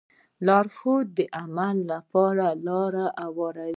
[0.45, 3.69] لارښود د عمل لپاره لاره هواروي.